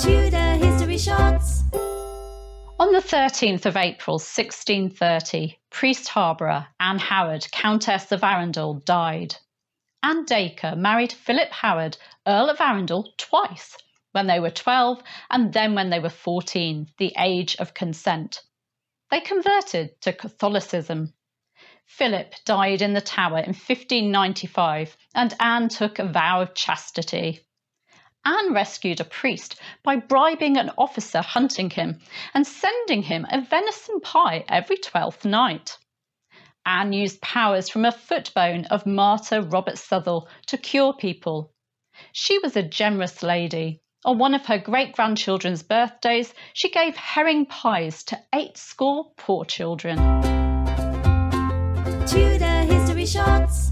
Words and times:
Tudor 0.00 0.54
History 0.54 0.96
Shots. 0.96 1.62
On 1.74 2.90
the 2.90 3.02
13th 3.02 3.66
of 3.66 3.76
April 3.76 4.14
1630, 4.14 5.58
Priest 5.68 6.08
Harborough, 6.08 6.64
Anne 6.80 6.98
Howard, 6.98 7.46
Countess 7.52 8.10
of 8.10 8.24
Arundel, 8.24 8.80
died. 8.86 9.36
Anne 10.02 10.24
Dacre 10.24 10.74
married 10.74 11.12
Philip 11.12 11.50
Howard, 11.50 11.98
Earl 12.26 12.48
of 12.48 12.62
Arundel, 12.62 13.12
twice, 13.18 13.76
when 14.12 14.26
they 14.26 14.40
were 14.40 14.50
12 14.50 15.02
and 15.28 15.52
then 15.52 15.74
when 15.74 15.90
they 15.90 16.00
were 16.00 16.08
14, 16.08 16.86
the 16.96 17.12
age 17.18 17.56
of 17.56 17.74
consent. 17.74 18.40
They 19.10 19.20
converted 19.20 20.00
to 20.00 20.14
Catholicism. 20.14 21.12
Philip 21.84 22.36
died 22.46 22.80
in 22.80 22.94
the 22.94 23.02
Tower 23.02 23.40
in 23.40 23.52
1595, 23.52 24.96
and 25.14 25.34
Anne 25.38 25.68
took 25.68 25.98
a 25.98 26.08
vow 26.08 26.40
of 26.40 26.54
chastity. 26.54 27.44
Anne 28.24 28.52
rescued 28.52 29.00
a 29.00 29.04
priest 29.04 29.58
by 29.82 29.96
bribing 29.96 30.56
an 30.56 30.70
officer 30.76 31.22
hunting 31.22 31.70
him 31.70 31.98
and 32.34 32.46
sending 32.46 33.02
him 33.02 33.26
a 33.30 33.40
venison 33.40 34.00
pie 34.00 34.44
every 34.48 34.76
twelfth 34.76 35.24
night. 35.24 35.78
Anne 36.66 36.92
used 36.92 37.20
powers 37.22 37.70
from 37.70 37.84
a 37.84 37.92
foot 37.92 38.30
bone 38.34 38.66
of 38.66 38.84
Martyr 38.84 39.40
Robert 39.40 39.78
Southwell 39.78 40.28
to 40.46 40.58
cure 40.58 40.92
people. 40.92 41.50
She 42.12 42.38
was 42.38 42.56
a 42.56 42.62
generous 42.62 43.22
lady. 43.22 43.80
On 44.04 44.18
one 44.18 44.34
of 44.34 44.46
her 44.46 44.58
great 44.58 44.94
grandchildren's 44.94 45.62
birthdays, 45.62 46.32
she 46.52 46.70
gave 46.70 46.96
herring 46.96 47.46
pies 47.46 48.02
to 48.04 48.18
eight 48.34 48.56
score 48.56 49.12
poor 49.16 49.44
children. 49.44 49.96
Tudor 52.06 52.62
History 52.64 53.06
Shots. 53.06 53.69